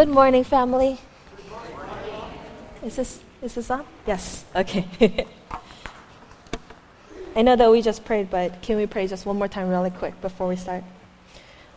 [0.00, 0.96] Good morning, family.
[2.82, 3.84] Is this is this on?
[4.06, 4.46] Yes.
[4.56, 4.86] Okay.
[7.36, 9.90] I know that we just prayed, but can we pray just one more time, really
[9.90, 10.84] quick, before we start?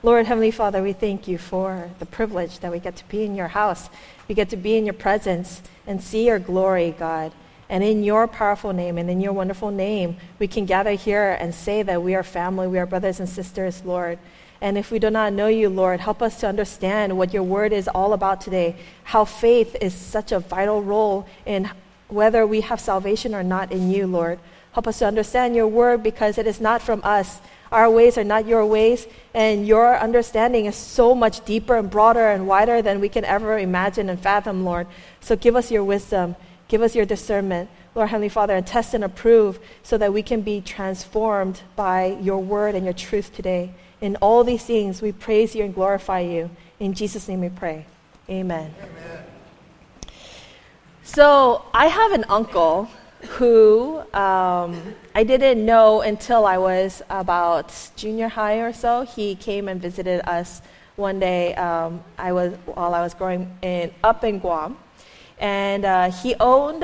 [0.04, 3.36] Lord, Heavenly Father, we thank you for the privilege that we get to be in
[3.36, 3.90] your house.
[4.30, 7.34] We get to be in your presence and see your glory, God.
[7.68, 11.54] And in your powerful name and in your wonderful name, we can gather here and
[11.54, 14.18] say that we are family, we are brothers and sisters, Lord.
[14.64, 17.74] And if we do not know you, Lord, help us to understand what your word
[17.74, 21.70] is all about today, how faith is such a vital role in
[22.08, 24.40] whether we have salvation or not in you, Lord.
[24.72, 27.42] Help us to understand your word because it is not from us.
[27.74, 32.30] Our ways are not your ways, and your understanding is so much deeper and broader
[32.30, 34.88] and wider than we can ever imagine and fathom, Lord.
[35.20, 36.38] So give us your wisdom,
[36.70, 40.40] give us your discernment, Lord Heavenly Father, and test and approve so that we can
[40.40, 43.74] be transformed by your word and your truth today.
[44.04, 46.50] In all these things, we praise you and glorify you.
[46.78, 47.86] In Jesus' name we pray.
[48.30, 48.76] Amen.
[48.78, 49.24] Amen.
[51.04, 52.90] So, I have an uncle
[53.38, 59.04] who um, I didn't know until I was about junior high or so.
[59.04, 60.62] He came and visited us
[60.98, 61.56] one day.
[61.56, 64.78] Um, I was while I was growing in, up in Guam,
[65.40, 66.84] and uh, he owned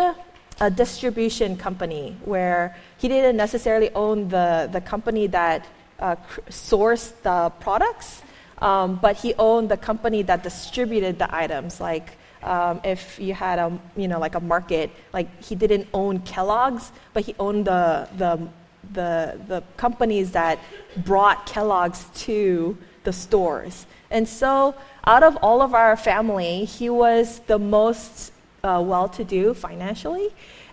[0.62, 5.68] a distribution company where he didn't necessarily own the the company that
[6.00, 6.16] uh,
[6.50, 8.22] sourced the products,
[8.60, 11.80] um, but he owned the company that distributed the items.
[11.80, 16.20] Like um, if you had a you know like a market, like he didn't own
[16.20, 18.50] Kellogg's, but he owned the the
[18.94, 20.60] the, the companies that
[20.98, 23.86] brought Kellogg's to the stores.
[24.12, 24.76] And so,
[25.06, 28.32] out of all of our family, he was the most
[28.64, 30.30] uh, well to do financially.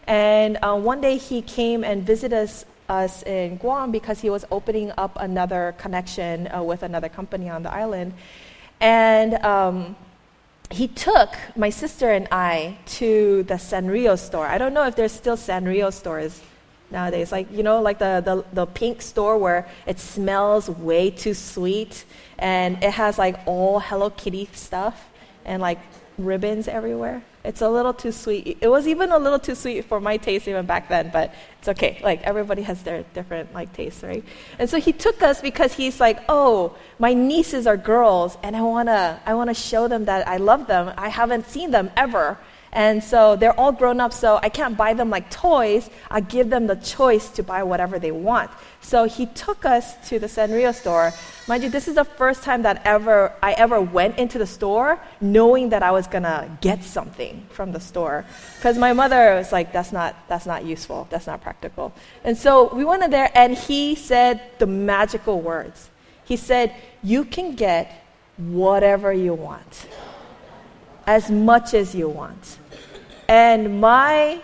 [0.07, 4.45] And uh, one day he came and visited us us in Guam because he was
[4.51, 8.13] opening up another connection uh, with another company on the island.
[8.81, 9.97] And um,
[10.71, 14.47] he took my sister and I to the Sanrio store.
[14.47, 16.41] I don't know if there's still Sanrio stores
[16.91, 17.33] nowadays.
[17.33, 22.05] Like, you know, like the, the, the pink store where it smells way too sweet
[22.39, 25.09] and it has like all Hello Kitty stuff
[25.45, 25.79] and like
[26.19, 27.23] ribbons everywhere.
[27.45, 28.59] It's a little too sweet.
[28.61, 31.69] It was even a little too sweet for my taste even back then, but it's
[31.69, 32.01] okay.
[32.03, 34.25] Like everybody has their different like tastes, right?
[34.59, 38.63] And so he took us because he's like, "Oh, my nieces are girls and I
[38.63, 40.93] want to I want to show them that I love them.
[40.97, 42.39] I haven't seen them ever."
[42.77, 45.89] And so they're all grown up, so I can't buy them like toys.
[46.11, 48.51] I give them the choice to buy whatever they want.
[48.83, 51.15] So he took us to the Sanrio store.
[51.49, 55.01] Mind you, this is the first time that ever I ever went into the store
[55.23, 58.27] knowing that I was gonna get something from the store.
[58.57, 61.95] Because my mother was like, that's not, that's not useful, that's not practical.
[62.25, 65.89] And so we went in there and he said the magical words.
[66.27, 68.05] He said, You can get
[68.37, 69.87] whatever you want,
[71.07, 72.59] as much as you want.
[73.29, 74.41] And my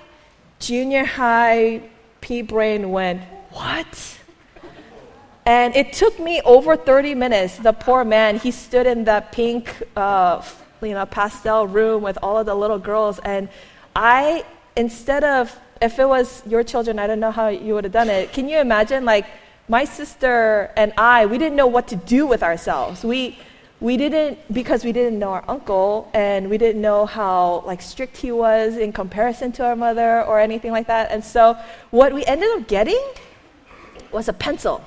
[0.59, 1.83] junior high
[2.21, 4.19] pea brain went, What?
[5.45, 7.57] And it took me over 30 minutes.
[7.57, 10.43] The poor man, he stood in that pink, uh,
[10.81, 13.19] you know, pastel room with all of the little girls.
[13.21, 13.49] And
[13.97, 14.45] I,
[14.77, 18.09] instead of, if it was your children, I don't know how you would have done
[18.09, 18.33] it.
[18.33, 19.27] Can you imagine, like,
[19.69, 23.03] my sister and I, we didn't know what to do with ourselves.
[23.05, 23.39] We,
[23.83, 28.17] we didn't because we didn't know our uncle and we didn't know how like strict
[28.17, 31.11] he was in comparison to our mother or anything like that.
[31.11, 31.59] And so
[31.91, 33.05] what we ended up getting
[34.13, 34.85] was a pencil.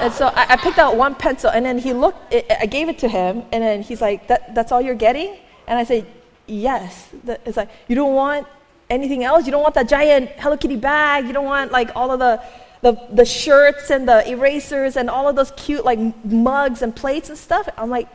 [0.00, 2.90] And so I, I, picked out one pencil and then he looked it, i gave
[2.90, 5.38] it to him and then he's like that, that's all you're getting?
[5.66, 6.06] And i said
[6.46, 7.08] yes.
[7.46, 8.46] It's like you don't want
[8.90, 9.46] anything else?
[9.46, 11.26] You don't want that giant hello kitty bag?
[11.26, 12.42] You don't want like all of the
[12.80, 17.28] the, the shirts and the erasers and all of those cute like mugs and plates
[17.28, 17.68] and stuff.
[17.76, 18.08] I'm like,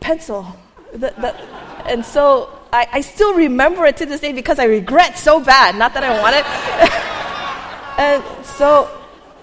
[0.00, 0.56] pencil.
[0.92, 1.36] The, the,
[1.86, 5.76] and so I, I still remember it to this day because I regret so bad.
[5.76, 6.44] Not that I want it.
[7.98, 8.90] and so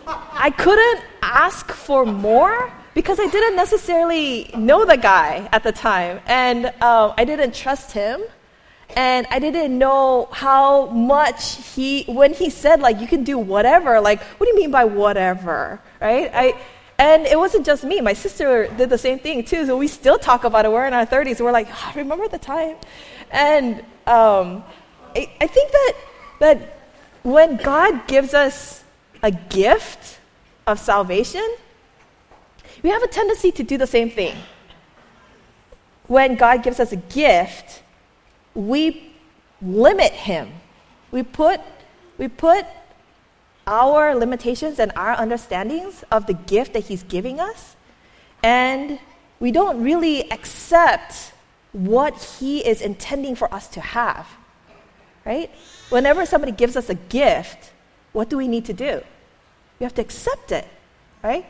[0.08, 6.20] I couldn't ask for more because I didn't necessarily know the guy at the time.
[6.26, 8.22] And um, I didn't trust him
[8.96, 14.00] and I didn't know how much he, when he said, like, you can do whatever,
[14.00, 16.32] like, what do you mean by whatever, right?
[16.34, 16.56] I,
[16.98, 18.02] and it wasn't just me.
[18.02, 19.66] My sister did the same thing, too.
[19.66, 20.72] So we still talk about it.
[20.72, 21.40] We're in our 30s.
[21.40, 22.76] We're like, oh, remember the time?
[23.30, 24.64] And um,
[25.16, 25.94] I, I think that,
[26.40, 26.80] that
[27.22, 28.84] when God gives us
[29.22, 30.20] a gift
[30.66, 31.48] of salvation,
[32.82, 34.36] we have a tendency to do the same thing.
[36.08, 37.84] When God gives us a gift,
[38.58, 39.14] we
[39.62, 40.52] limit him.
[41.12, 41.62] We put,
[42.18, 42.66] we put
[43.66, 47.76] our limitations and our understandings of the gift that he's giving us,
[48.44, 49.00] and
[49.40, 51.34] we don't really accept
[51.72, 54.28] what He is intending for us to have.
[55.26, 55.52] Right?
[55.90, 57.72] Whenever somebody gives us a gift,
[58.14, 59.02] what do we need to do?
[59.80, 60.66] We have to accept it,
[61.22, 61.46] right?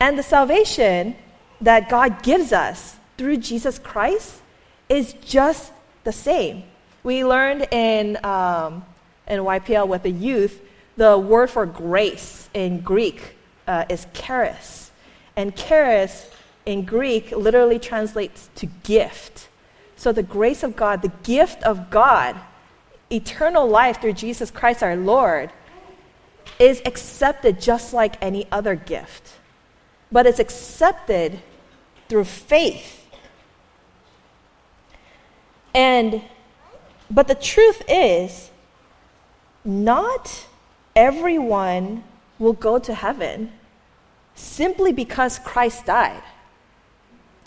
[0.00, 1.16] And the salvation
[1.60, 4.42] that God gives us through Jesus Christ
[4.88, 5.72] is just
[6.08, 6.64] the same.
[7.02, 8.82] We learned in, um,
[9.26, 10.58] in YPL with the youth
[10.96, 13.36] the word for grace in Greek
[13.68, 14.90] uh, is charis.
[15.36, 16.28] And charis
[16.66, 19.48] in Greek literally translates to gift.
[19.96, 22.34] So the grace of God, the gift of God,
[23.12, 25.50] eternal life through Jesus Christ our Lord,
[26.58, 29.34] is accepted just like any other gift.
[30.10, 31.38] But it's accepted
[32.08, 32.97] through faith.
[35.74, 36.22] And
[37.10, 38.50] but the truth is
[39.64, 40.46] not
[40.94, 42.04] everyone
[42.38, 43.52] will go to heaven
[44.34, 46.22] simply because Christ died.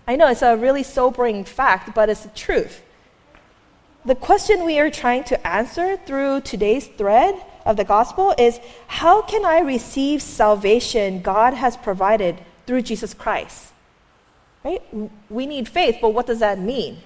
[0.08, 2.82] I know it's a really sobering fact, but it's the truth.
[4.04, 7.36] The question we are trying to answer through today's thread
[7.66, 13.72] of the gospel is how can I receive salvation God has provided through Jesus Christ?
[14.64, 14.82] Right?
[15.30, 16.98] We need faith, but what does that mean?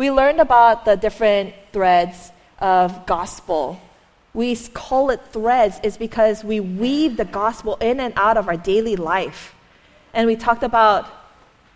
[0.00, 3.78] We learned about the different threads of gospel.
[4.32, 8.56] We call it threads is because we weave the gospel in and out of our
[8.56, 9.54] daily life.
[10.14, 11.06] And we talked about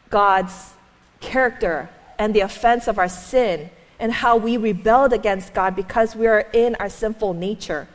[0.08, 0.72] God's
[1.20, 3.68] character and the offense of our sin
[3.98, 7.88] and how we rebelled against God because we are in our sinful nature.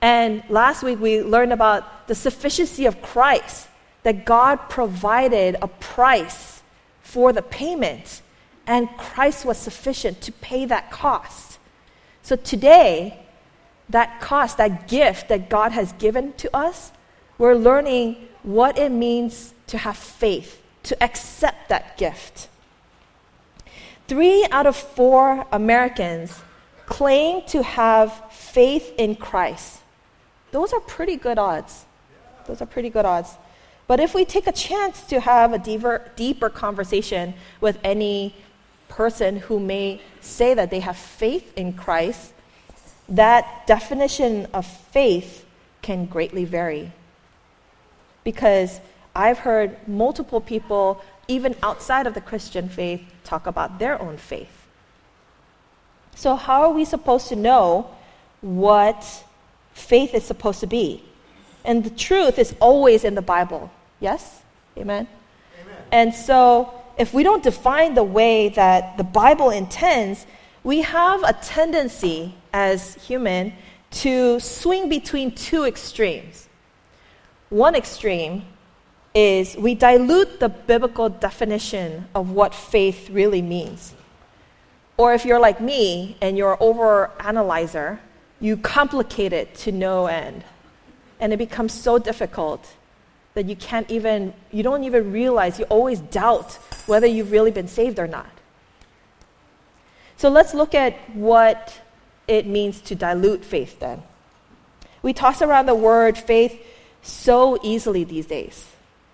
[0.00, 3.66] And last week we learned about the sufficiency of Christ,
[4.04, 6.62] that God provided a price
[7.02, 8.22] for the payment,
[8.70, 11.58] and Christ was sufficient to pay that cost.
[12.22, 13.18] So today,
[13.88, 16.92] that cost, that gift that God has given to us,
[17.36, 22.48] we're learning what it means to have faith, to accept that gift.
[24.06, 26.40] Three out of four Americans
[26.86, 29.80] claim to have faith in Christ.
[30.52, 31.86] Those are pretty good odds.
[32.46, 33.36] Those are pretty good odds.
[33.88, 38.36] But if we take a chance to have a deeper, deeper conversation with any
[38.90, 42.32] person who may say that they have faith in Christ,
[43.08, 45.46] that definition of faith
[45.80, 46.92] can greatly vary.
[48.24, 48.80] Because
[49.16, 54.66] I've heard multiple people, even outside of the Christian faith, talk about their own faith.
[56.14, 57.96] So, how are we supposed to know
[58.42, 59.24] what
[59.72, 61.02] faith is supposed to be.
[61.64, 63.70] And the truth is always in the Bible.
[63.98, 64.42] Yes?
[64.76, 65.06] Amen?
[65.60, 65.76] Amen?
[65.92, 70.26] And so, if we don't define the way that the Bible intends,
[70.62, 73.54] we have a tendency as human
[73.90, 76.46] to swing between two extremes.
[77.48, 78.44] One extreme
[79.14, 83.94] is we dilute the biblical definition of what faith really means.
[84.98, 87.98] Or if you're like me and you're an over analyzer,
[88.40, 90.44] you complicate it to no end.
[91.18, 92.74] And it becomes so difficult
[93.40, 96.52] that you can't even, you don't even realize, you always doubt
[96.84, 98.28] whether you've really been saved or not.
[100.18, 101.80] So let's look at what
[102.28, 104.02] it means to dilute faith then.
[105.00, 106.60] We toss around the word faith
[107.00, 108.66] so easily these days.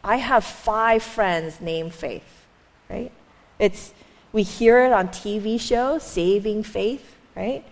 [0.02, 2.46] I have five friends named Faith,
[2.90, 3.12] right?
[3.60, 3.94] It's,
[4.32, 7.64] we hear it on TV shows, Saving Faith, right?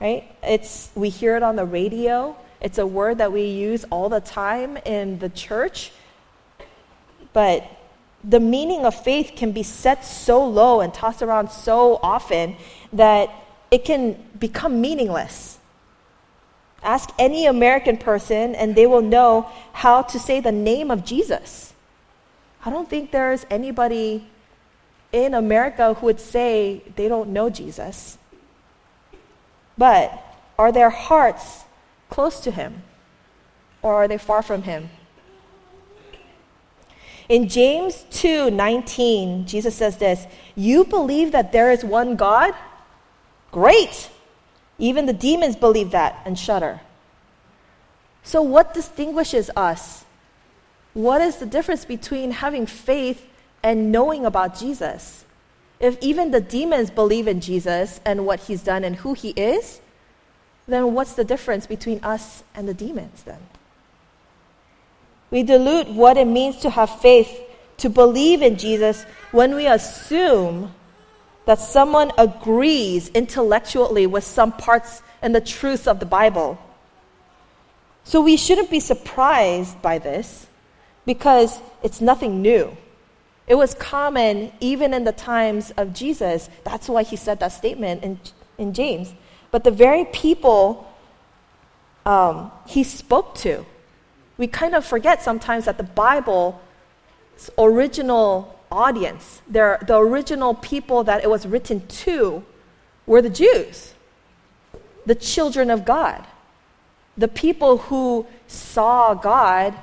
[0.00, 0.34] right?
[0.42, 2.34] It's, we hear it on the radio.
[2.60, 5.92] It's a word that we use all the time in the church.
[7.32, 7.64] But
[8.22, 12.56] the meaning of faith can be set so low and tossed around so often
[12.92, 13.30] that
[13.70, 15.58] it can become meaningless.
[16.82, 21.72] Ask any American person, and they will know how to say the name of Jesus.
[22.64, 24.26] I don't think there's anybody
[25.12, 28.18] in America who would say they don't know Jesus.
[29.76, 30.12] But
[30.58, 31.64] are their hearts
[32.10, 32.82] close to Him?
[33.82, 34.90] Or are they far from Him?
[37.28, 40.26] In James 2 19, Jesus says this
[40.56, 42.54] You believe that there is one God?
[43.52, 44.10] Great!
[44.78, 46.80] Even the demons believe that and shudder.
[48.22, 50.04] So, what distinguishes us?
[50.92, 53.26] What is the difference between having faith
[53.62, 55.24] and knowing about Jesus?
[55.78, 59.80] If even the demons believe in Jesus and what he's done and who he is,
[60.72, 63.40] then what's the difference between us and the demons then?
[65.30, 67.40] We dilute what it means to have faith,
[67.78, 70.74] to believe in Jesus, when we assume
[71.46, 76.58] that someone agrees intellectually with some parts and the truth of the Bible.
[78.04, 80.46] So we shouldn't be surprised by this
[81.06, 82.76] because it's nothing new.
[83.46, 86.48] It was common even in the times of Jesus.
[86.64, 88.20] That's why he said that statement in,
[88.58, 89.12] in James.
[89.50, 90.86] But the very people
[92.06, 93.64] um, he spoke to,
[94.38, 96.54] we kind of forget sometimes that the Bible's
[97.58, 102.44] original audience, the original people that it was written to,
[103.06, 103.94] were the Jews,
[105.04, 106.24] the children of God,
[107.16, 109.74] the people who saw God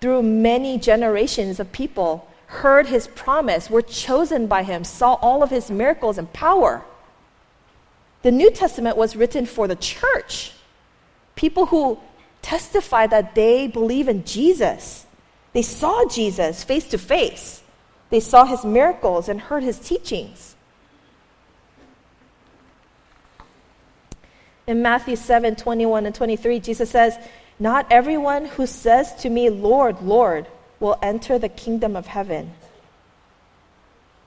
[0.00, 5.50] through many generations of people, heard his promise, were chosen by him, saw all of
[5.50, 6.82] his miracles and power.
[8.22, 10.52] The New Testament was written for the church,
[11.34, 11.98] people who
[12.40, 15.06] testify that they believe in Jesus.
[15.52, 17.62] They saw Jesus face to face.
[18.10, 20.54] They saw his miracles and heard his teachings.
[24.66, 27.16] In Matthew 7 21 and 23, Jesus says,
[27.58, 30.46] Not everyone who says to me, Lord, Lord,
[30.78, 32.52] will enter the kingdom of heaven,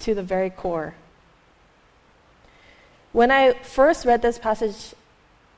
[0.00, 0.94] to the very core.
[3.12, 4.94] When I first read this passage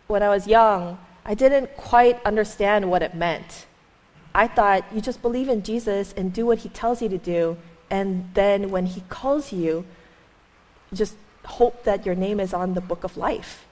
[0.06, 3.66] when I was young, I didn't quite understand what it meant.
[4.34, 7.56] I thought you just believe in Jesus and do what he tells you to do,
[7.90, 9.84] and then when he calls you,
[10.94, 13.66] just hope that your name is on the book of life.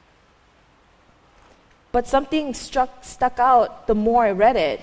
[1.92, 4.80] But something struck, stuck out the more I read it.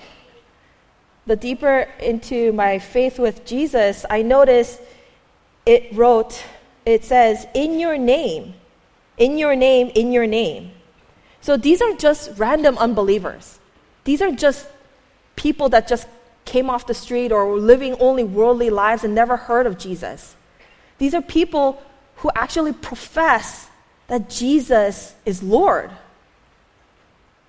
[1.26, 4.80] The deeper into my faith with Jesus, I noticed
[5.66, 6.42] it wrote,
[6.84, 8.54] it says, in your name,
[9.18, 10.70] in your name, in your name.
[11.40, 13.58] So these are just random unbelievers.
[14.04, 14.66] These are just
[15.34, 16.08] people that just
[16.44, 20.36] came off the street or were living only worldly lives and never heard of Jesus.
[20.98, 21.82] These are people
[22.16, 23.68] who actually profess
[24.06, 25.90] that Jesus is Lord.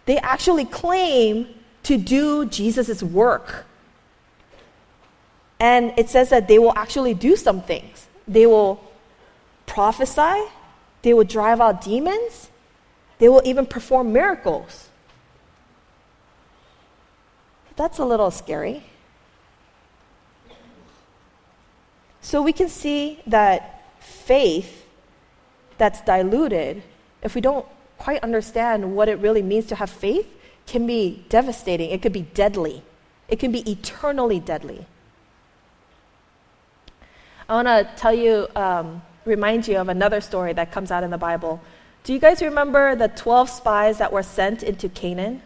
[0.05, 1.47] They actually claim
[1.83, 3.65] to do Jesus' work.
[5.59, 8.06] And it says that they will actually do some things.
[8.27, 8.83] They will
[9.65, 10.43] prophesy,
[11.01, 12.49] they will drive out demons,
[13.19, 14.89] they will even perform miracles.
[17.75, 18.83] That's a little scary.
[22.21, 24.85] So we can see that faith
[25.77, 26.83] that's diluted,
[27.21, 27.65] if we don't
[27.97, 30.27] quite understand what it really means to have faith,
[30.65, 31.89] can be devastating.
[31.91, 32.83] It could be deadly.
[33.29, 34.85] It can be eternally deadly.
[37.49, 41.11] I want to tell you, um, remind you of another story that comes out in
[41.11, 41.61] the Bible
[42.07, 45.41] do you guys remember the 12 spies that were sent into Canaan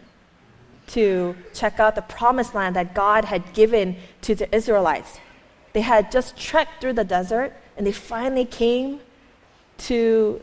[0.86, 5.18] to check out the promised land that God had given to the Israelites?
[5.72, 9.00] They had just trekked through the desert and they finally came
[9.78, 10.40] to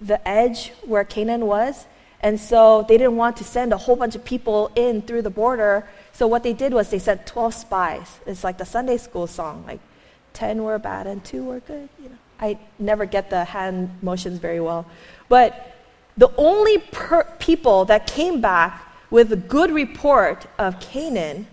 [0.00, 1.86] the edge where Canaan was.
[2.20, 5.30] And so they didn't want to send a whole bunch of people in through the
[5.30, 5.88] border.
[6.12, 8.18] So what they did was they sent 12 spies.
[8.26, 9.78] It's like the Sunday school song, like
[10.34, 11.88] 10 were bad and 2 were good.
[12.02, 14.86] You know, I never get the hand motions very well.
[15.28, 15.76] But
[16.16, 21.46] the only per- people that came back with a good report of Canaan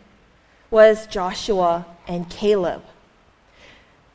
[0.69, 2.83] was Joshua and Caleb.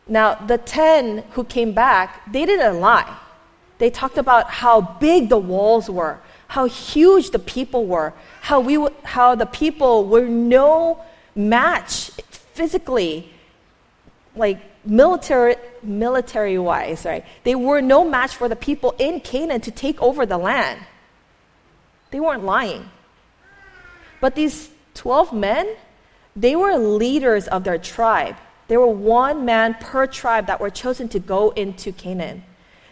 [0.07, 3.17] Now, the 10 who came back, they didn't lie.
[3.79, 8.75] They talked about how big the walls were, how huge the people were, how, we
[8.75, 11.03] w- how the people were no
[11.35, 13.33] match physically,
[14.35, 17.25] like military, military wise, right?
[17.45, 20.81] They were no match for the people in Canaan to take over the land.
[22.11, 22.89] They weren't lying.
[24.21, 25.69] But these 12 men,
[26.37, 28.37] they were leaders of their tribe.
[28.69, 32.45] They were one man per tribe that were chosen to go into Canaan.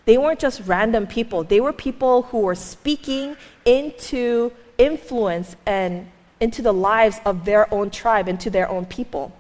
[0.05, 6.63] They weren't just random people, they were people who were speaking into influence and into
[6.63, 9.33] the lives of their own tribe, into their own people.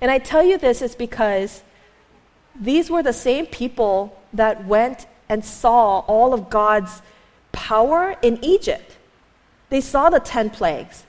[0.00, 1.62] And I tell you this is because
[2.58, 7.02] these were the same people that went and saw all of God's
[7.52, 8.96] power in Egypt.
[9.68, 11.04] They saw the 10 plagues,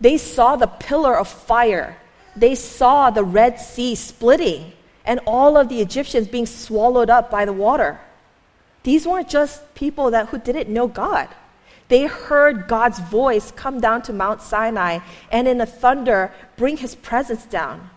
[0.00, 1.96] they saw the pillar of fire,
[2.34, 4.72] they saw the Red Sea splitting,
[5.04, 8.00] and all of the Egyptians being swallowed up by the water.
[8.82, 11.28] These weren't just people that, who didn't know God.
[11.88, 16.94] They heard God's voice come down to Mount Sinai and in a thunder bring his
[16.94, 17.90] presence down.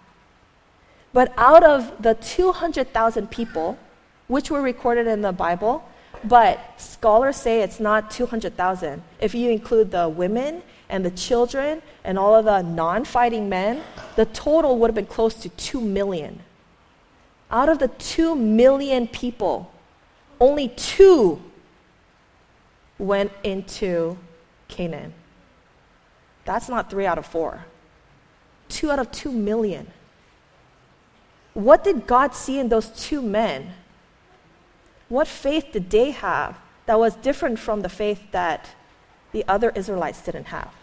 [1.16, 3.78] But out of the 200,000 people,
[4.28, 5.82] which were recorded in the Bible,
[6.26, 9.02] but scholars say it's not 200,000.
[9.22, 13.82] If you include the women and the children and all of the non fighting men,
[14.18, 16.42] the total would have been close to 2 million.
[17.50, 19.72] Out of the 2 million people,
[20.42, 21.42] only two
[23.00, 24.18] went into
[24.68, 25.14] Canaan.
[26.44, 27.64] That's not three out of four.
[28.68, 29.88] Two out of two million.
[31.56, 33.72] What did God see in those two men?
[35.08, 38.70] What faith did they have that was different from the faith that
[39.32, 40.74] the other Israelites didn't have?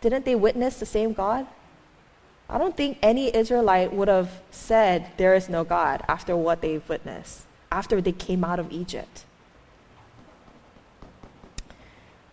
[0.00, 1.46] Didn't they witness the same God?
[2.48, 6.86] I don't think any Israelite would have said there is no God after what they've
[6.88, 9.24] witnessed, after they came out of Egypt.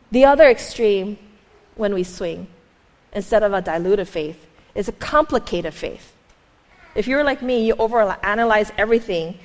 [0.09, 1.17] The other extreme,
[1.75, 2.47] when we swing,
[3.11, 6.13] instead of a diluted faith, is a complicated faith.
[6.95, 9.39] If you're like me, you overanalyze everything.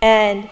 [0.00, 0.48] And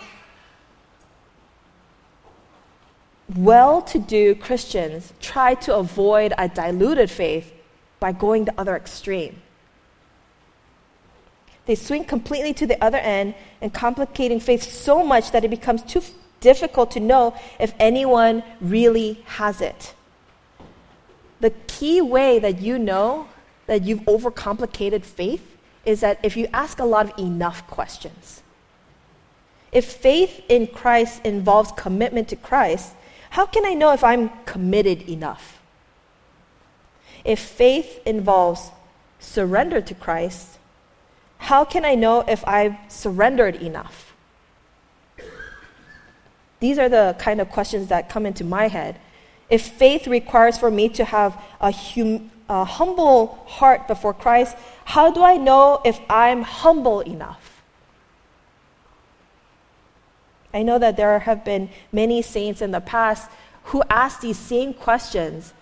[3.35, 7.53] well to do Christians try to avoid a diluted faith
[7.99, 9.43] by going the other extreme.
[11.65, 15.83] They swing completely to the other end and complicating faith so much that it becomes
[15.83, 16.03] too
[16.41, 19.95] difficult to know if anyone really has it.
[21.41, 23.29] The key way that you know
[23.67, 25.56] that you've overcomplicated faith
[25.87, 28.43] is that if you ask a lot of enough questions,
[29.73, 32.95] if faith in Christ involves commitment to Christ,
[33.31, 35.61] how can I know if I'm committed enough?
[37.25, 38.71] If faith involves
[39.19, 40.59] surrender to Christ,
[41.39, 44.15] how can I know if I've surrendered enough?
[46.61, 48.99] These are the kind of questions that come into my head.
[49.51, 55.11] If faith requires for me to have a, hum, a humble heart before Christ, how
[55.11, 57.63] do I know if I'm humble enough?
[60.55, 63.31] I know that there have been many saints in the past
[63.65, 65.53] who ask these same questions.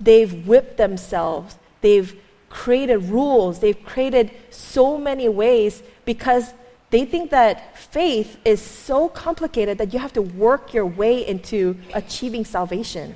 [0.00, 2.16] They've whipped themselves, they've
[2.48, 6.52] created rules, they've created so many ways because
[6.90, 11.76] they think that faith is so complicated that you have to work your way into
[11.94, 13.14] achieving salvation.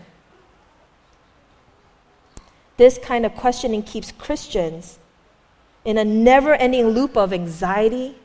[2.77, 4.99] This kind of questioning keeps Christians
[5.85, 8.17] in a never ending loop of anxiety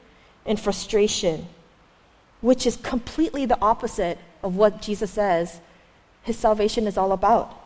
[0.45, 1.47] and frustration,
[2.41, 5.61] which is completely the opposite of what Jesus says
[6.23, 7.57] his salvation is all about.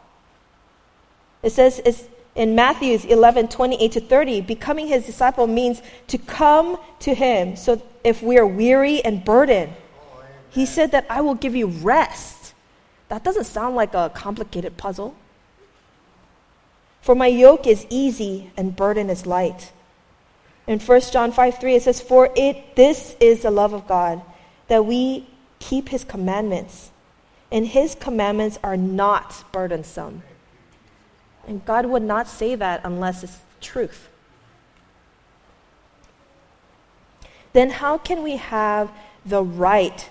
[1.44, 6.78] It says it's in Matthew 11, 28 to 30, becoming his disciple means to come
[7.00, 7.56] to him.
[7.56, 9.74] So if we are weary and burdened,
[10.50, 12.54] he said that I will give you rest.
[13.10, 15.16] That doesn't sound like a complicated puzzle.
[17.06, 19.72] For my yoke is easy and burden is light.
[20.66, 24.24] In 1 John 5 3, it says, For it this is the love of God,
[24.70, 25.28] that we
[25.60, 26.90] keep his commandments.
[27.52, 30.24] And his commandments are not burdensome.
[31.48, 34.10] And God would not say that unless it's truth.
[37.54, 38.92] Then how can we have
[39.24, 40.10] the right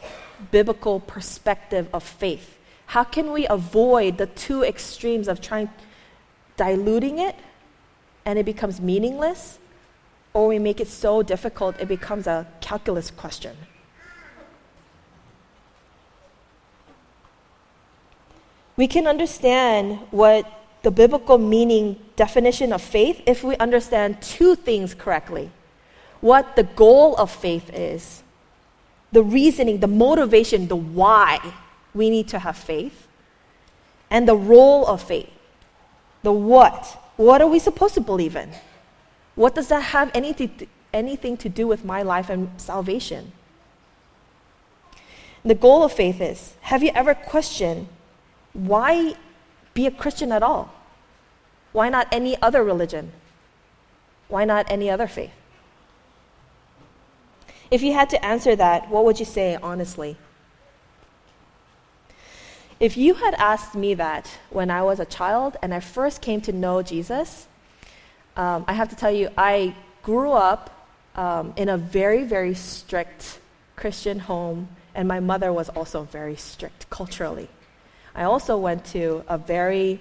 [0.52, 2.57] biblical perspective of faith?
[2.87, 5.70] How can we avoid the two extremes of trying
[6.57, 7.37] diluting it
[8.25, 9.59] and it becomes meaningless,
[10.33, 13.57] or we make it so difficult it becomes a calculus question.
[18.77, 20.51] We can understand what
[20.83, 25.51] the biblical meaning definition of faith if we understand two things correctly
[26.25, 28.23] what the goal of faith is,
[29.12, 31.38] the reasoning, the motivation, the why
[31.95, 33.07] we need to have faith,
[34.09, 35.29] and the role of faith.
[36.24, 36.98] The what.
[37.16, 38.50] What are we supposed to believe in?
[39.37, 43.32] What does that have anything, anything to do with my life and salvation?
[45.44, 47.88] The goal of faith is have you ever questioned
[48.54, 49.14] why
[49.74, 50.72] be a Christian at all?
[51.72, 53.12] Why not any other religion?
[54.28, 55.32] Why not any other faith?
[57.70, 60.16] If you had to answer that, what would you say honestly?
[62.85, 66.42] If you had asked me that when I was a child and I first came
[66.42, 67.49] to know Jesus,
[68.37, 73.38] um, I have to tell you, I grew up um, in a very, very strict
[73.75, 77.49] Christian home, and my mother was also very strict culturally.
[78.14, 79.99] I also went to a very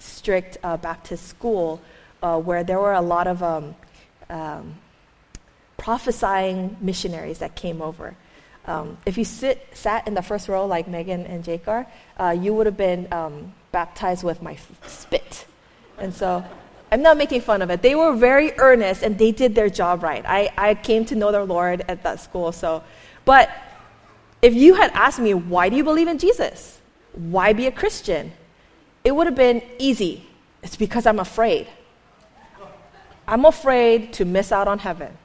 [0.00, 1.80] strict uh, Baptist school
[2.20, 3.76] uh, where there were a lot of um,
[4.28, 4.74] um
[5.76, 8.16] prophesying missionaries that came over.
[8.66, 11.86] Um, if you sit, sat in the first row like Megan and Jake are,
[12.18, 15.46] uh, you would have been um, baptized with my spit.
[15.98, 16.44] And so
[16.90, 17.82] I'm not making fun of it.
[17.82, 20.24] They were very earnest and they did their job right.
[20.26, 22.52] I, I came to know the Lord at that school.
[22.52, 22.82] So,
[23.24, 23.50] but
[24.40, 26.80] if you had asked me, why do you believe in Jesus?
[27.12, 28.32] Why be a Christian?
[29.02, 30.26] It would have been easy.
[30.62, 31.68] It's because I'm afraid.
[33.26, 35.16] I'm afraid to miss out on heaven.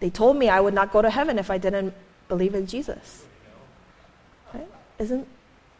[0.00, 1.94] They told me I would not go to heaven if I didn't
[2.30, 3.24] believe in Jesus.
[4.54, 4.68] Right?
[4.98, 5.26] Isn't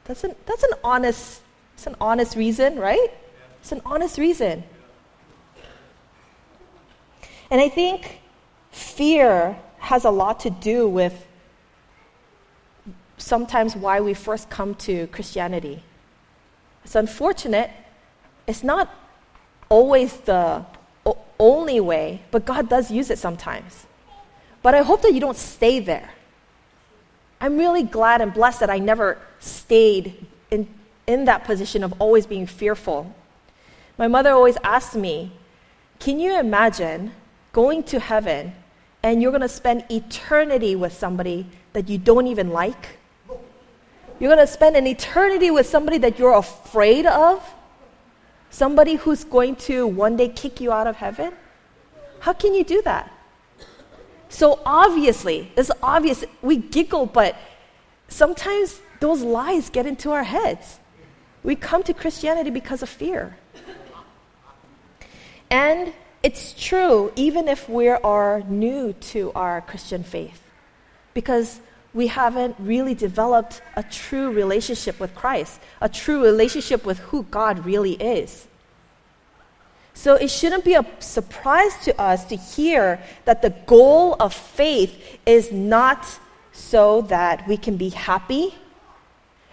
[0.04, 1.40] that's an that's an honest
[1.74, 3.08] it's an honest reason, right?
[3.60, 4.62] It's an honest reason.
[7.50, 8.20] And I think
[8.70, 11.26] fear has a lot to do with
[13.16, 15.82] sometimes why we first come to Christianity.
[16.84, 17.70] It's unfortunate.
[18.46, 18.94] It's not
[19.70, 20.64] always the
[21.38, 23.86] only way, but God does use it sometimes.
[24.62, 26.10] But I hope that you don't stay there.
[27.40, 30.68] I'm really glad and blessed that I never stayed in,
[31.06, 33.14] in that position of always being fearful.
[33.96, 35.32] My mother always asked me,
[35.98, 37.12] Can you imagine
[37.52, 38.52] going to heaven
[39.02, 42.98] and you're going to spend eternity with somebody that you don't even like?
[44.18, 47.42] You're going to spend an eternity with somebody that you're afraid of?
[48.50, 51.32] Somebody who's going to one day kick you out of heaven?
[52.18, 53.10] How can you do that?
[54.30, 57.36] So obviously, it's obvious, we giggle, but
[58.08, 60.78] sometimes those lies get into our heads.
[61.42, 63.36] We come to Christianity because of fear.
[65.50, 70.40] And it's true, even if we are new to our Christian faith,
[71.12, 71.60] because
[71.92, 77.64] we haven't really developed a true relationship with Christ, a true relationship with who God
[77.64, 78.46] really is.
[79.94, 85.18] So it shouldn't be a surprise to us to hear that the goal of faith
[85.26, 86.06] is not
[86.52, 88.54] so that we can be happy,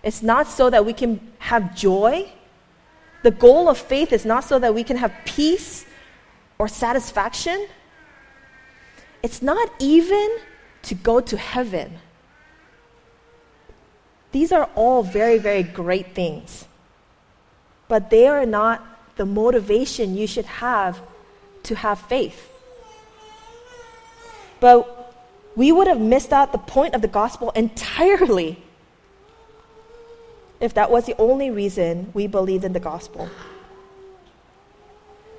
[0.04, 2.32] it's not so that we can have joy.
[3.24, 5.86] The goal of faith is not so that we can have peace
[6.58, 7.68] or satisfaction.
[9.22, 10.38] It's not even
[10.84, 11.98] to go to heaven.
[14.32, 16.66] These are all very, very great things.
[17.88, 18.86] But they are not
[19.18, 21.02] the motivation you should have
[21.64, 22.50] to have faith.
[24.60, 25.14] But
[25.56, 28.62] we would have missed out the point of the gospel entirely
[30.60, 33.30] if that was the only reason we believed in the gospel.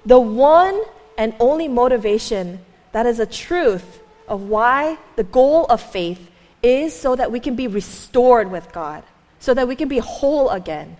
[0.07, 0.81] The one
[1.17, 2.61] and only motivation
[2.93, 6.31] that is a truth of why the goal of faith
[6.63, 9.03] is so that we can be restored with God,
[9.39, 10.97] so that we can be whole again.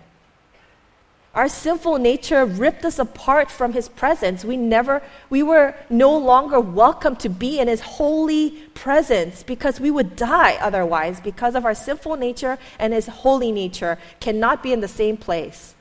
[1.35, 4.43] Our sinful nature ripped us apart from his presence.
[4.43, 9.91] We never we were no longer welcome to be in his holy presence because we
[9.91, 14.81] would die otherwise because of our sinful nature and his holy nature cannot be in
[14.81, 15.75] the same place.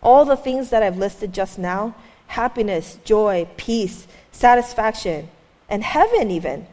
[0.00, 1.94] All the things that I've listed just now,
[2.28, 5.28] happiness, joy, peace, satisfaction,
[5.68, 6.68] and heaven even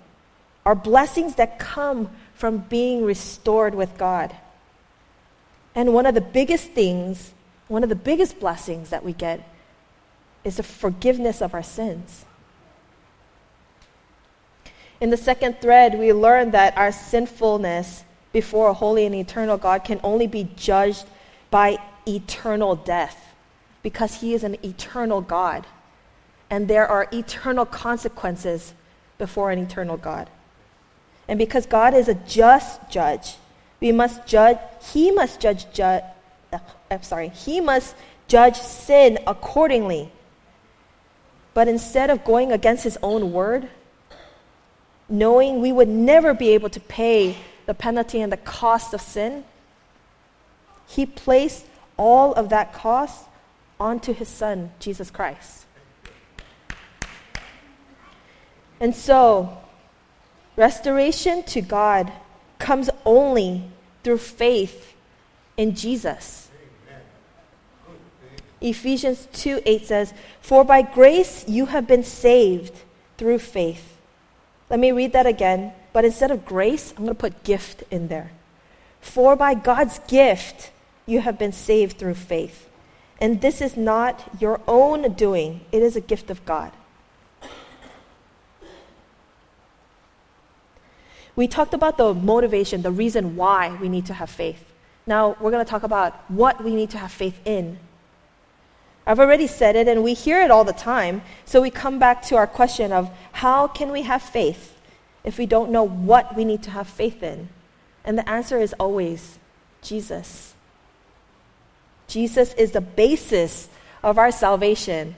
[0.64, 4.36] are blessings that come from being restored with God.
[5.78, 7.34] And one of the biggest things,
[7.68, 9.48] one of the biggest blessings that we get
[10.44, 12.26] is the forgiveness of our sins.
[15.00, 19.84] In the second thread, we learn that our sinfulness before a holy and eternal God
[19.84, 21.06] can only be judged
[21.52, 23.36] by eternal death
[23.84, 25.68] because He is an eternal God.
[26.50, 28.74] And there are eternal consequences
[29.20, 30.28] before an eternal God.
[31.28, 33.36] And because God is a just judge,
[33.80, 34.58] we must judge,
[34.92, 36.60] he must judge, ju- uh,
[36.90, 37.96] I'm sorry, he must
[38.28, 40.12] judge sin accordingly.
[41.54, 43.70] But instead of going against his own word,
[45.10, 49.44] knowing we would never be able to pay the penalty and the cost of sin,
[50.88, 51.66] he placed
[51.98, 53.26] all of that cost
[53.80, 55.66] onto his son, Jesus Christ.
[58.80, 59.58] And so,
[60.56, 62.12] restoration to God
[62.60, 63.64] comes only
[64.04, 64.94] through faith
[65.56, 66.50] in Jesus.
[68.60, 72.74] Ephesians 2 8 says, For by grace you have been saved
[73.18, 73.98] through faith.
[74.70, 78.08] Let me read that again, but instead of grace, I'm going to put gift in
[78.08, 78.32] there.
[79.00, 80.72] For by God's gift
[81.06, 82.68] you have been saved through faith.
[83.20, 86.72] And this is not your own doing, it is a gift of God.
[91.38, 94.74] We talked about the motivation, the reason why we need to have faith.
[95.06, 97.78] Now, we're going to talk about what we need to have faith in.
[99.06, 101.22] I've already said it, and we hear it all the time.
[101.46, 104.76] So we come back to our question of how can we have faith
[105.24, 107.50] if we don't know what we need to have faith in?
[108.04, 109.38] And the answer is always
[109.84, 110.56] Jesus.
[112.08, 113.70] Jesus is the basis
[114.02, 115.16] of our salvation.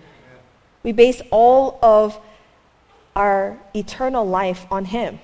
[0.84, 2.20] We base all of
[3.16, 5.20] our eternal life on Him.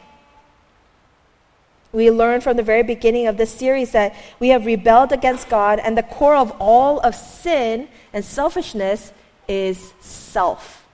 [1.96, 5.80] We learned from the very beginning of this series that we have rebelled against God,
[5.80, 9.14] and the core of all of sin and selfishness
[9.48, 10.86] is self.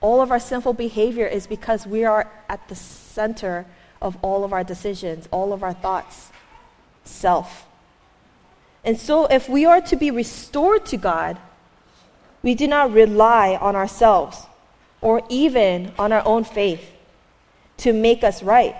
[0.00, 3.66] All of our sinful behavior is because we are at the center
[4.02, 6.32] of all of our decisions, all of our thoughts.
[7.04, 7.68] Self.
[8.82, 11.38] And so, if we are to be restored to God,
[12.42, 14.44] we do not rely on ourselves
[15.00, 16.90] or even on our own faith
[17.76, 18.74] to make us right.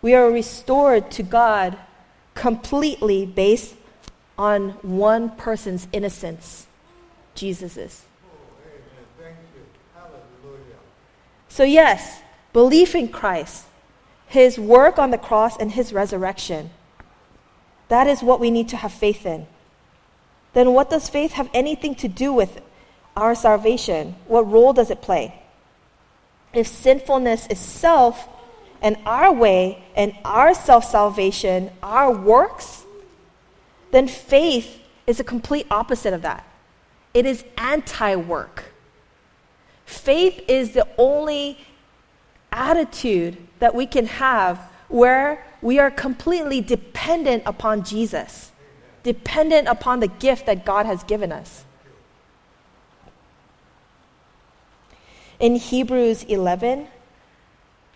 [0.00, 1.76] We are restored to God
[2.34, 3.74] completely based
[4.38, 6.66] on one person's innocence,
[7.34, 8.04] Jesus's.
[11.48, 12.20] So, yes,
[12.52, 13.66] belief in Christ,
[14.28, 16.70] his work on the cross, and his resurrection.
[17.88, 19.46] That is what we need to have faith in.
[20.52, 22.60] Then, what does faith have anything to do with
[23.16, 24.14] our salvation?
[24.28, 25.42] What role does it play?
[26.52, 28.28] If sinfulness is self,
[28.80, 32.84] and our way and our self salvation, our works,
[33.90, 36.46] then faith is a complete opposite of that.
[37.14, 38.64] It is anti work.
[39.86, 41.58] Faith is the only
[42.52, 48.52] attitude that we can have where we are completely dependent upon Jesus,
[49.02, 51.64] dependent upon the gift that God has given us.
[55.40, 56.88] In Hebrews 11,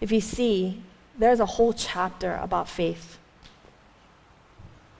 [0.02, 0.82] if you see,
[1.16, 3.18] there's a whole chapter about faith.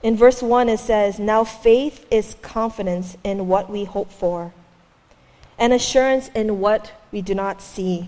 [0.01, 4.53] In verse 1, it says, Now faith is confidence in what we hope for,
[5.59, 8.07] and assurance in what we do not see.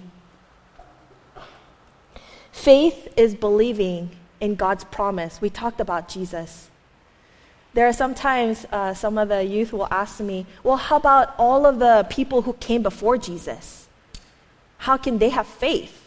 [2.54, 5.42] Faith is believing in God's promise.
[5.42, 6.70] We talked about Jesus.
[7.74, 11.66] There are sometimes uh, some of the youth will ask me, Well, how about all
[11.66, 13.90] of the people who came before Jesus?
[14.78, 16.05] How can they have faith?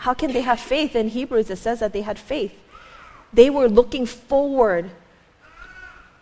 [0.00, 0.96] How can they have faith?
[0.96, 2.54] In Hebrews, it says that they had faith.
[3.34, 4.90] They were looking forward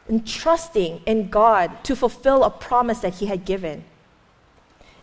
[0.08, 3.84] and trusting in God to fulfill a promise that He had given.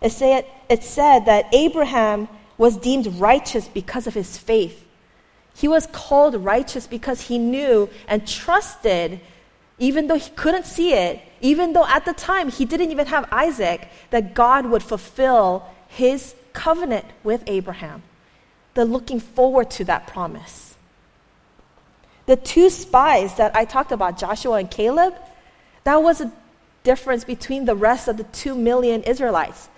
[0.01, 4.85] It said, it said that Abraham was deemed righteous because of his faith.
[5.55, 9.21] He was called righteous because he knew and trusted,
[9.79, 13.25] even though he couldn't see it, even though at the time he didn't even have
[13.31, 18.03] Isaac, that God would fulfill his covenant with Abraham
[18.75, 20.75] the looking forward to that promise.
[22.27, 25.15] The two spies that I talked about, Joshua and Caleb,
[25.83, 26.31] that was a
[26.83, 29.69] difference between the rest of the two million Israelites.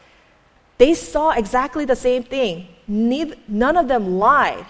[0.78, 2.68] They saw exactly the same thing.
[2.88, 4.66] Neither, none of them lied.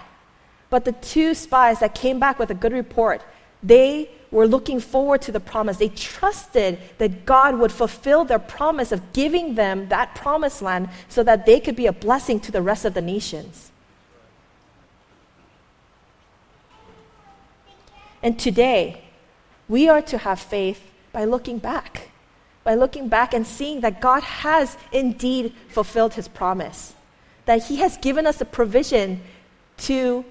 [0.70, 3.22] But the two spies that came back with a good report,
[3.62, 5.78] they were looking forward to the promise.
[5.78, 11.22] They trusted that God would fulfill their promise of giving them that promised land so
[11.22, 13.70] that they could be a blessing to the rest of the nations.
[18.22, 19.02] And today,
[19.68, 22.10] we are to have faith by looking back,
[22.64, 26.94] by looking back and seeing that God has indeed fulfilled his promise,
[27.46, 29.20] that he has given us a provision
[29.78, 30.24] to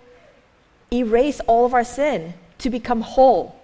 [0.91, 3.55] erase all of our sin, to become whole.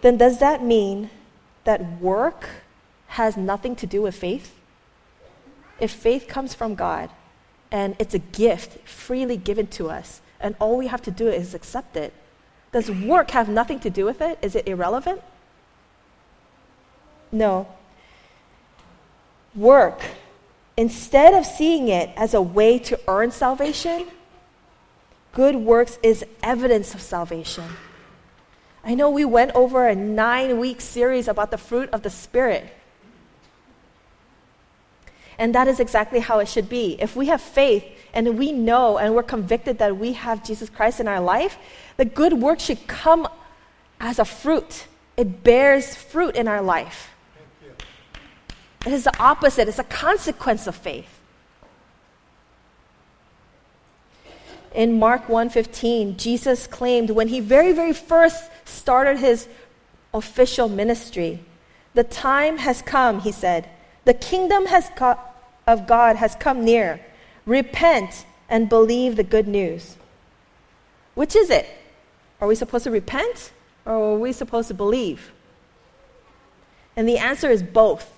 [0.00, 1.10] Then does that mean
[1.64, 2.48] that work
[3.08, 4.54] has nothing to do with faith?
[5.78, 7.10] If faith comes from God,
[7.72, 11.54] and it's a gift freely given to us, and all we have to do is
[11.54, 12.12] accept it.
[12.70, 14.38] Does work have nothing to do with it?
[14.42, 15.22] Is it irrelevant?
[17.32, 17.66] No.
[19.54, 20.02] Work,
[20.76, 24.06] instead of seeing it as a way to earn salvation,
[25.32, 27.64] good works is evidence of salvation.
[28.84, 32.74] I know we went over a nine week series about the fruit of the Spirit.
[35.42, 36.96] And that is exactly how it should be.
[37.00, 41.00] If we have faith and we know and we're convicted that we have Jesus Christ
[41.00, 41.58] in our life,
[41.96, 43.26] the good work should come
[43.98, 44.86] as a fruit.
[45.16, 47.10] It bears fruit in our life.
[48.86, 51.12] It is the opposite, it's a consequence of faith.
[54.72, 59.48] In Mark 1:15, Jesus claimed when he very very first started his
[60.14, 61.40] official ministry,
[61.94, 63.68] the time has come, he said.
[64.04, 65.31] The kingdom has got,
[65.66, 67.00] of God has come near.
[67.46, 69.96] Repent and believe the good news.
[71.14, 71.66] Which is it?
[72.40, 73.52] Are we supposed to repent
[73.84, 75.32] or are we supposed to believe?
[76.96, 78.12] And the answer is both.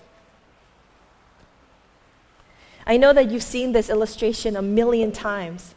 [2.86, 5.74] I know that you've seen this illustration a million times.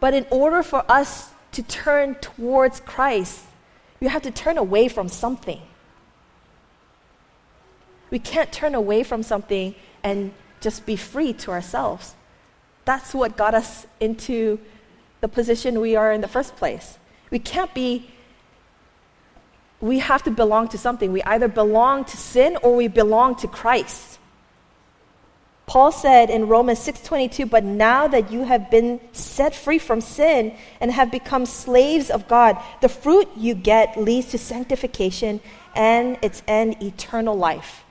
[0.00, 3.44] But in order for us to turn towards Christ,
[4.00, 5.60] We have to turn away from something.
[8.10, 9.74] We can't turn away from something
[10.08, 12.14] and just be free to ourselves.
[12.86, 14.58] That's what got us into
[15.20, 16.98] the position we are in the first place.
[17.30, 18.10] We can't be,
[19.80, 21.12] we have to belong to something.
[21.12, 24.18] We either belong to sin or we belong to Christ.
[25.66, 30.54] Paul said in Romans 6:22, "But now that you have been set free from sin
[30.80, 35.40] and have become slaves of God, the fruit you get leads to sanctification
[35.76, 37.84] and its end eternal life."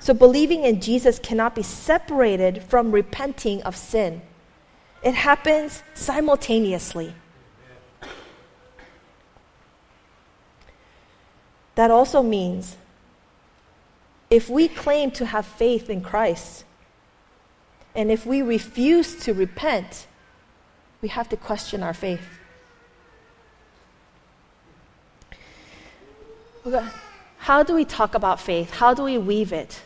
[0.00, 4.22] So believing in Jesus cannot be separated from repenting of sin.
[5.02, 7.14] It happens simultaneously.
[11.74, 12.76] That also means
[14.30, 16.64] if we claim to have faith in Christ,
[17.94, 20.06] and if we refuse to repent,
[21.02, 22.22] we have to question our faith.
[27.38, 28.70] How do we talk about faith?
[28.70, 29.82] How do we weave it?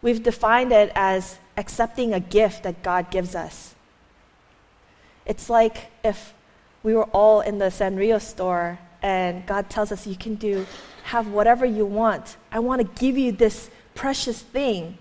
[0.00, 3.74] We've defined it as accepting a gift that God gives us.
[5.26, 6.32] It's like if
[6.82, 10.66] we were all in the Sanrio store and God tells us you can do
[11.04, 12.36] have whatever you want.
[12.52, 14.98] I want to give you this precious thing.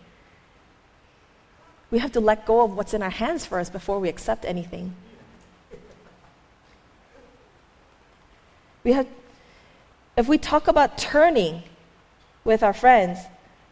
[1.91, 4.95] We have to let go of what's in our hands first before we accept anything.
[8.83, 9.07] We have
[10.17, 11.63] if we talk about turning
[12.43, 13.19] with our friends,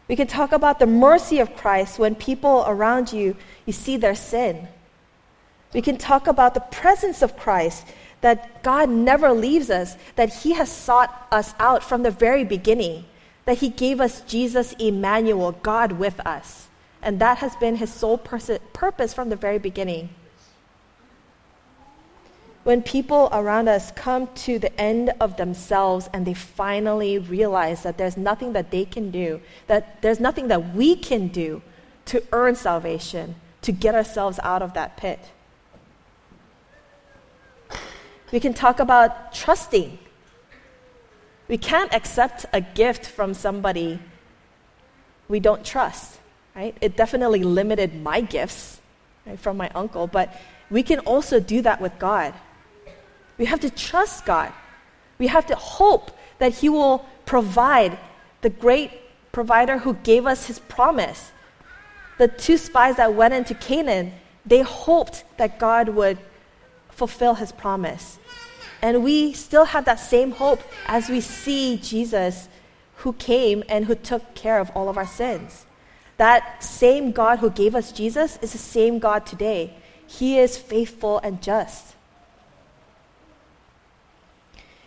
[0.08, 4.14] we can talk about the mercy of Christ when people around you you see their
[4.14, 4.68] sin.
[5.72, 7.86] We can talk about the presence of Christ
[8.20, 13.04] that God never leaves us, that He has sought us out from the very beginning,
[13.44, 16.68] that He gave us Jesus Emmanuel, God with us.
[17.02, 20.08] And that has been His sole pers- purpose from the very beginning.
[22.66, 27.96] When people around us come to the end of themselves and they finally realize that
[27.96, 31.62] there's nothing that they can do, that there's nothing that we can do
[32.06, 35.20] to earn salvation, to get ourselves out of that pit.
[38.32, 40.00] We can talk about trusting.
[41.46, 44.00] We can't accept a gift from somebody
[45.28, 46.18] we don't trust,
[46.56, 46.76] right?
[46.80, 48.80] It definitely limited my gifts
[49.24, 50.34] right, from my uncle, but
[50.68, 52.34] we can also do that with God.
[53.38, 54.52] We have to trust God.
[55.18, 57.98] We have to hope that He will provide
[58.42, 58.90] the great
[59.32, 61.32] provider who gave us His promise.
[62.18, 64.12] The two spies that went into Canaan,
[64.44, 66.18] they hoped that God would
[66.96, 68.18] fulfill his promise.
[68.82, 72.48] And we still have that same hope as we see Jesus
[72.96, 75.66] who came and who took care of all of our sins.
[76.16, 79.74] That same God who gave us Jesus is the same God today.
[80.06, 81.95] He is faithful and just.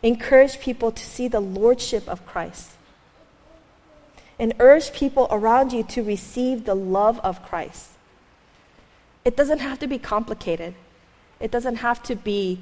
[0.01, 2.71] Encourage people to see the lordship of Christ.
[4.37, 7.89] And urge people around you to receive the love of Christ.
[9.25, 10.75] It doesn't have to be complicated.
[11.39, 12.59] It doesn't have to be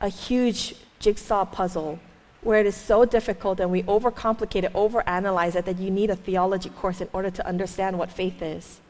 [0.00, 1.98] a huge jigsaw puzzle
[2.42, 6.16] where it is so difficult and we overcomplicate it, overanalyze it, that you need a
[6.16, 8.80] theology course in order to understand what faith is.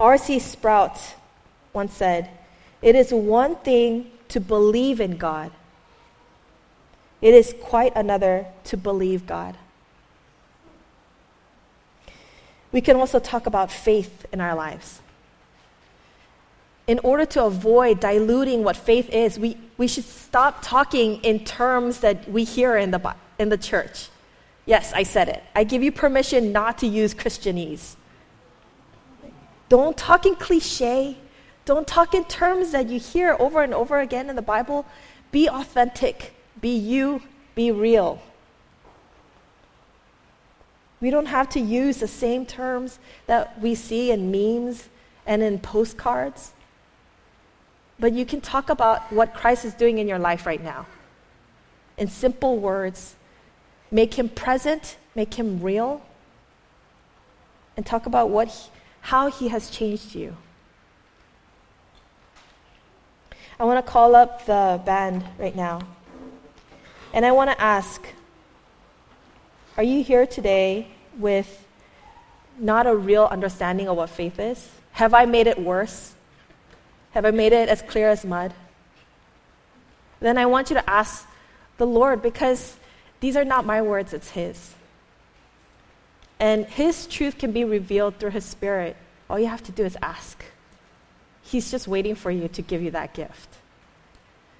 [0.00, 0.38] R.C.
[0.38, 0.92] Sproul
[1.72, 2.30] once said,
[2.80, 5.50] It is one thing to believe in God,
[7.20, 9.56] it is quite another to believe God.
[12.70, 15.00] We can also talk about faith in our lives
[16.88, 22.00] in order to avoid diluting what faith is, we, we should stop talking in terms
[22.00, 24.08] that we hear in the, in the church.
[24.64, 25.44] Yes, I said it.
[25.54, 27.94] I give you permission not to use Christianese.
[29.68, 31.18] Don't talk in cliche.
[31.68, 34.86] Don't talk in terms that you hear over and over again in the Bible.
[35.30, 36.32] Be authentic.
[36.62, 37.20] Be you.
[37.54, 38.22] Be real.
[41.02, 44.88] We don't have to use the same terms that we see in memes
[45.26, 46.52] and in postcards.
[48.00, 50.86] But you can talk about what Christ is doing in your life right now.
[51.98, 53.14] In simple words,
[53.90, 56.00] make him present, make him real,
[57.76, 58.70] and talk about what he,
[59.02, 60.34] how he has changed you.
[63.60, 65.80] I want to call up the band right now.
[67.12, 68.06] And I want to ask
[69.76, 70.86] Are you here today
[71.18, 71.66] with
[72.58, 74.70] not a real understanding of what faith is?
[74.92, 76.14] Have I made it worse?
[77.12, 78.54] Have I made it as clear as mud?
[80.20, 81.26] Then I want you to ask
[81.78, 82.76] the Lord because
[83.20, 84.74] these are not my words, it's His.
[86.38, 88.96] And His truth can be revealed through His Spirit.
[89.28, 90.44] All you have to do is ask.
[91.48, 93.48] He's just waiting for you to give you that gift.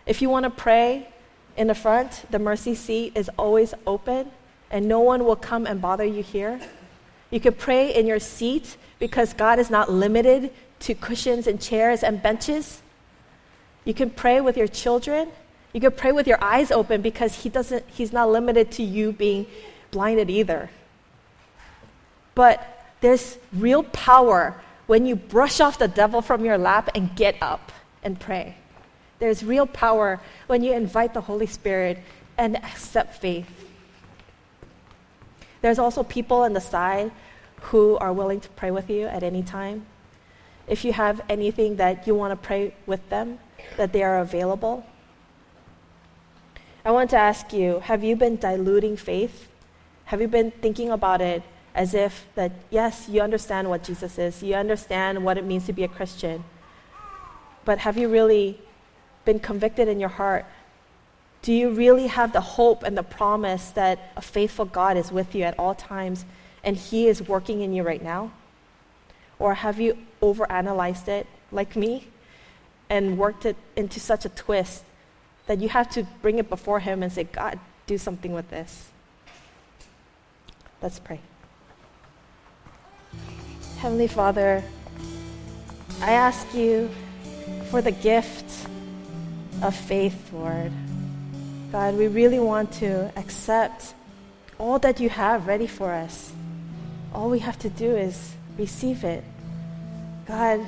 [0.07, 1.07] If you want to pray
[1.55, 4.31] in the front, the mercy seat is always open
[4.71, 6.59] and no one will come and bother you here.
[7.31, 12.03] You could pray in your seat because God is not limited to cushions and chairs
[12.03, 12.81] and benches.
[13.85, 15.29] You can pray with your children.
[15.75, 19.13] You can pray with your eyes open because he doesn't, he's not limited to you
[19.13, 19.45] being
[19.91, 20.71] blinded either.
[22.35, 24.59] But there's real power
[24.89, 27.71] when you brush off the devil from your lap and get up
[28.03, 28.57] and pray.
[29.19, 31.99] There's real power when you invite the Holy Spirit
[32.39, 33.47] and accept faith.
[35.61, 37.13] There's also people on the side
[37.69, 39.85] who are willing to pray with you at any time.
[40.67, 43.41] If you have anything that you want to pray with them,
[43.77, 44.87] that they are available.
[46.83, 49.49] I want to ask you have you been diluting faith?
[50.07, 51.43] Have you been thinking about it
[51.75, 55.73] as if that, yes, you understand what Jesus is, you understand what it means to
[55.73, 56.45] be a Christian,
[57.65, 58.59] but have you really
[59.25, 60.45] been convicted in your heart
[61.43, 65.35] do you really have the hope and the promise that a faithful God is with
[65.35, 66.25] you at all times
[66.65, 68.33] and He is working in you right now?
[69.39, 72.09] Or have you overanalyzed it like me
[72.91, 74.83] and worked it into such a twist
[75.47, 78.89] that you have to bring it before Him and say, God, do something with this?
[80.83, 81.21] Let's pray.
[83.79, 84.63] Heavenly Father,
[86.01, 86.91] I ask you
[87.71, 88.67] for the gift
[89.63, 90.73] of faith, Lord.
[91.71, 93.95] God, we really want to accept
[94.59, 96.33] all that you have ready for us.
[97.15, 99.23] All we have to do is receive it.
[100.27, 100.67] God,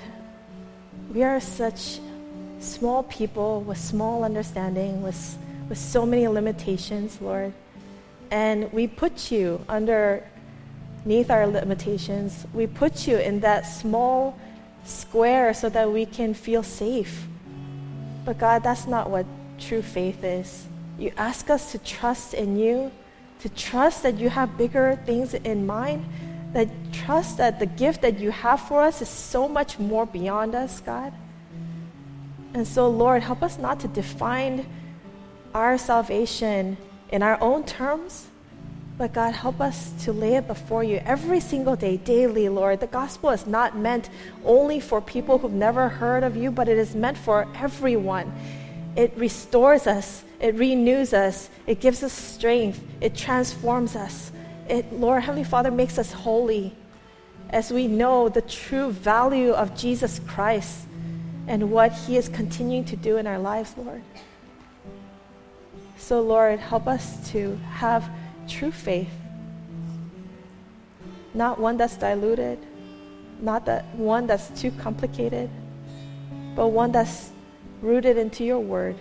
[1.12, 2.00] we are such
[2.60, 5.38] small people with small understanding, with,
[5.68, 7.52] with so many limitations, Lord.
[8.30, 9.64] And we put you
[11.04, 12.46] underneath our limitations.
[12.52, 14.38] We put you in that small
[14.84, 17.26] square so that we can feel safe.
[18.24, 19.26] But God, that's not what
[19.58, 20.66] true faith is.
[20.98, 22.90] You ask us to trust in you,
[23.40, 26.04] to trust that you have bigger things in mind,
[26.52, 30.54] that trust that the gift that you have for us is so much more beyond
[30.54, 31.12] us, God.
[32.52, 34.66] And so, Lord, help us not to define
[35.54, 36.76] our salvation
[37.10, 38.26] in our own terms,
[39.00, 42.80] but God, help us to lay it before you every single day, daily, Lord.
[42.80, 44.10] The gospel is not meant
[44.44, 48.30] only for people who've never heard of you, but it is meant for everyone.
[48.96, 54.32] It restores us, it renews us, it gives us strength, it transforms us.
[54.68, 56.76] It, Lord Heavenly Father, makes us holy
[57.48, 60.86] as we know the true value of Jesus Christ
[61.46, 64.02] and what He is continuing to do in our lives, Lord.
[65.96, 68.10] So, Lord, help us to have
[68.50, 69.12] true faith,
[71.32, 72.58] not one that's diluted,
[73.40, 75.48] not that one that's too complicated,
[76.54, 77.30] but one that's
[77.80, 78.96] rooted into your word,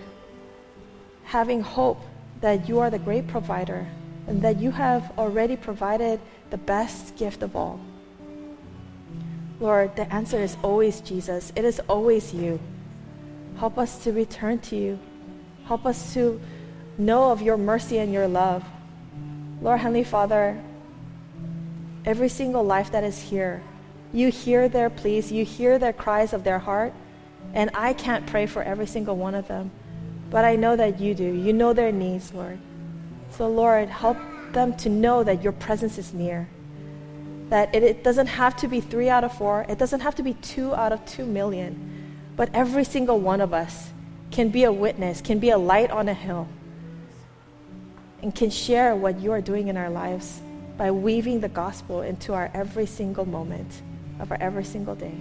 [1.24, 2.00] having hope
[2.42, 3.86] that you are the great provider
[4.28, 6.20] and that you have already provided
[6.52, 7.80] the best gift of all.
[9.60, 11.52] Lord, the answer is always Jesus.
[11.56, 12.60] It is always you.
[13.58, 15.00] Help us to return to you.
[15.66, 16.40] Help us to
[16.98, 18.64] know of your mercy and your love.
[19.62, 20.62] Lord, Heavenly Father,
[22.06, 23.62] every single life that is here,
[24.14, 26.94] you hear their pleas, you hear their cries of their heart.
[27.54, 29.72] And I can't pray for every single one of them,
[30.30, 31.24] but I know that you do.
[31.24, 32.60] You know their needs, Lord.
[33.32, 34.18] So, Lord, help
[34.52, 36.48] them to know that your presence is near.
[37.50, 40.24] That it, it, doesn't have to be three out of four, it doesn't have to
[40.24, 43.90] be two out of two million, but every single one of us
[44.32, 46.48] can be a witness, can be a light on a hill,
[48.22, 50.42] and can share what you are doing in our lives
[50.78, 53.82] by weaving the gospel into our every single moment
[54.20, 55.16] of our every single day.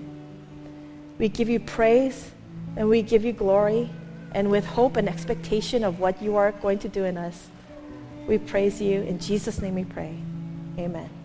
[1.19, 2.31] We give you praise
[2.77, 3.91] and we give you glory.
[4.33, 7.49] And with hope and expectation of what you are going to do in us,
[8.27, 9.01] we praise you.
[9.01, 10.15] In Jesus' name we pray.
[10.79, 11.18] Amen.